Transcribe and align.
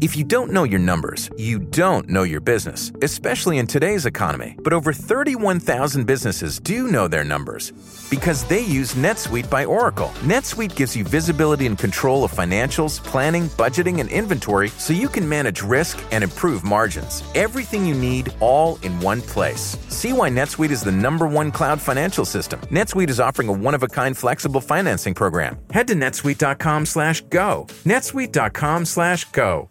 If 0.00 0.16
you 0.16 0.22
don't 0.22 0.52
know 0.52 0.62
your 0.62 0.78
numbers, 0.78 1.28
you 1.36 1.58
don't 1.58 2.08
know 2.08 2.22
your 2.22 2.40
business, 2.40 2.92
especially 3.02 3.58
in 3.58 3.66
today's 3.66 4.06
economy. 4.06 4.54
But 4.62 4.72
over 4.72 4.92
31,000 4.92 6.06
businesses 6.06 6.60
do 6.60 6.86
know 6.86 7.08
their 7.08 7.24
numbers 7.24 7.72
because 8.08 8.44
they 8.44 8.60
use 8.60 8.94
NetSuite 8.94 9.50
by 9.50 9.64
Oracle. 9.64 10.12
NetSuite 10.20 10.76
gives 10.76 10.94
you 10.94 11.02
visibility 11.02 11.66
and 11.66 11.76
control 11.76 12.22
of 12.22 12.32
financials, 12.32 13.02
planning, 13.02 13.48
budgeting, 13.56 13.98
and 13.98 14.08
inventory 14.08 14.68
so 14.78 14.92
you 14.92 15.08
can 15.08 15.28
manage 15.28 15.62
risk 15.62 15.98
and 16.12 16.22
improve 16.22 16.62
margins. 16.62 17.24
Everything 17.34 17.84
you 17.84 17.94
need 17.94 18.32
all 18.38 18.78
in 18.82 19.00
one 19.00 19.20
place. 19.20 19.76
See 19.88 20.12
why 20.12 20.30
NetSuite 20.30 20.70
is 20.70 20.82
the 20.82 20.92
number 20.92 21.26
one 21.26 21.50
cloud 21.50 21.80
financial 21.80 22.24
system. 22.24 22.60
NetSuite 22.70 23.10
is 23.10 23.18
offering 23.18 23.48
a 23.48 23.52
one-of-a-kind 23.52 24.16
flexible 24.16 24.60
financing 24.60 25.14
program. 25.14 25.58
Head 25.72 25.88
to 25.88 25.94
netsuite.com 25.94 26.86
slash 26.86 27.20
go. 27.22 27.66
netsuite.com 27.84 28.84
slash 28.84 29.24
go. 29.32 29.70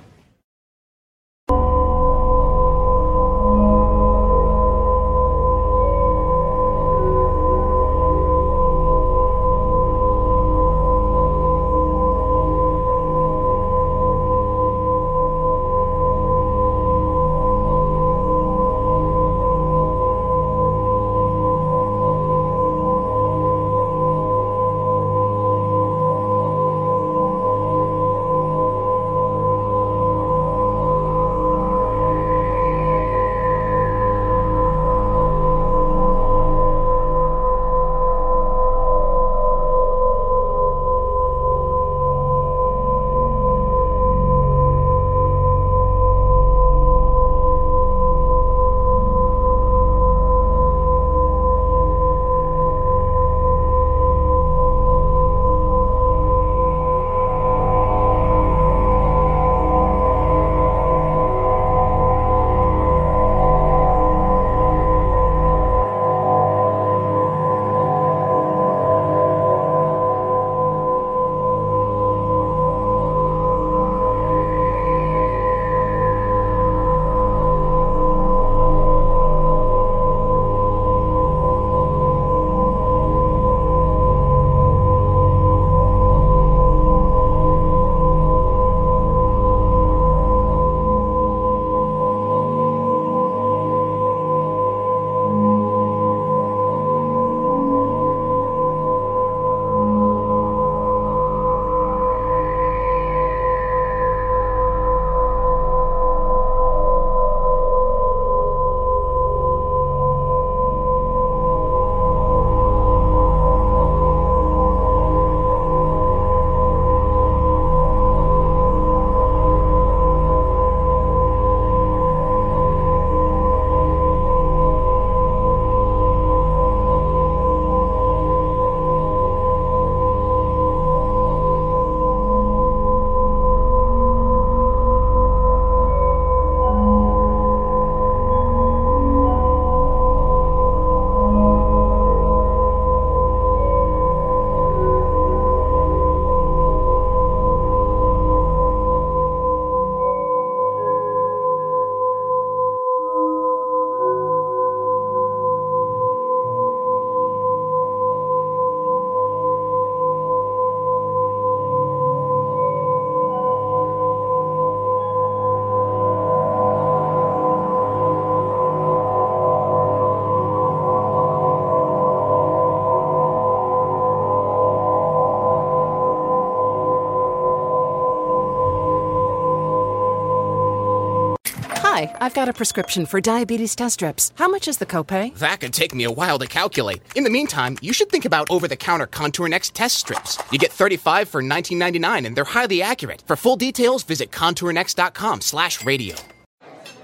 I've 182.21 182.35
got 182.35 182.47
a 182.47 182.53
prescription 182.53 183.07
for 183.07 183.19
diabetes 183.19 183.75
test 183.75 183.95
strips. 183.95 184.31
How 184.35 184.47
much 184.47 184.67
is 184.67 184.77
the 184.77 184.85
copay? 184.85 185.35
That 185.39 185.59
could 185.59 185.73
take 185.73 185.95
me 185.95 186.03
a 186.03 186.11
while 186.11 186.37
to 186.37 186.45
calculate. 186.45 187.01
In 187.15 187.23
the 187.23 187.31
meantime, 187.31 187.77
you 187.81 187.93
should 187.93 188.09
think 188.09 188.25
about 188.25 188.49
over-the-counter 188.51 189.07
Contour 189.07 189.47
Next 189.47 189.73
test 189.73 189.97
strips. 189.97 190.37
You 190.51 190.59
get 190.59 190.71
35 190.71 191.27
for 191.27 191.41
19.99 191.41 192.27
and 192.27 192.35
they're 192.35 192.43
highly 192.43 192.83
accurate. 192.83 193.23
For 193.25 193.35
full 193.35 193.55
details, 193.55 194.03
visit 194.03 194.29
contournext.com/radio. 194.31 196.15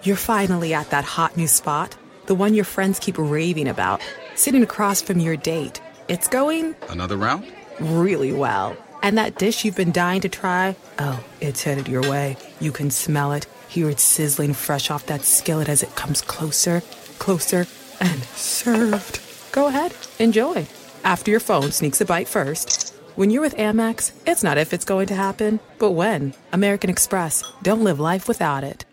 You're 0.03 0.15
finally 0.15 0.73
at 0.75 0.91
that 0.91 1.03
hot 1.03 1.35
new 1.35 1.47
spot, 1.47 1.97
the 2.27 2.35
one 2.35 2.53
your 2.53 2.63
friends 2.65 2.99
keep 2.99 3.17
raving 3.17 3.67
about, 3.67 4.01
sitting 4.35 4.61
across 4.61 5.01
from 5.01 5.19
your 5.19 5.35
date. 5.35 5.81
It's 6.07 6.27
going 6.27 6.75
Another 6.89 7.17
round? 7.17 7.43
really 7.79 8.31
well. 8.33 8.77
And 9.07 9.17
that 9.17 9.37
dish 9.37 9.63
you've 9.63 9.77
been 9.77 9.93
dying 9.93 10.19
to 10.19 10.27
try, 10.27 10.75
oh, 10.99 11.23
it's 11.39 11.63
headed 11.63 11.87
your 11.87 12.01
way. 12.09 12.35
You 12.59 12.73
can 12.73 12.91
smell 12.91 13.31
it, 13.31 13.45
hear 13.69 13.89
it 13.89 14.01
sizzling 14.01 14.53
fresh 14.53 14.91
off 14.91 15.05
that 15.05 15.23
skillet 15.23 15.69
as 15.69 15.81
it 15.81 15.95
comes 15.95 16.21
closer, 16.21 16.81
closer, 17.17 17.67
and 18.01 18.21
served. 18.35 19.21
Go 19.53 19.67
ahead, 19.67 19.95
enjoy. 20.19 20.67
After 21.05 21.31
your 21.31 21.39
phone 21.39 21.71
sneaks 21.71 22.01
a 22.01 22.05
bite 22.05 22.27
first. 22.27 22.93
When 23.15 23.29
you're 23.29 23.41
with 23.41 23.55
Amex, 23.55 24.11
it's 24.25 24.43
not 24.43 24.57
if 24.57 24.73
it's 24.73 24.83
going 24.83 25.07
to 25.07 25.15
happen, 25.15 25.61
but 25.79 25.91
when. 25.91 26.33
American 26.51 26.89
Express. 26.89 27.49
Don't 27.61 27.85
live 27.85 28.01
life 28.01 28.27
without 28.27 28.65
it. 28.65 28.83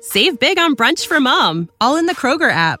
Save 0.00 0.40
big 0.40 0.58
on 0.58 0.74
brunch 0.74 1.06
for 1.06 1.20
mom, 1.20 1.68
all 1.82 1.96
in 1.96 2.06
the 2.06 2.16
Kroger 2.16 2.50
app. 2.50 2.80